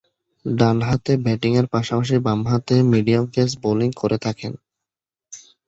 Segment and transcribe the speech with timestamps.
[0.45, 4.53] ডানহাতে ব্যাটিংয়ের পাশাপাশি বামহাতে মিডিয়াম পেস বোলিং করে থাকেন।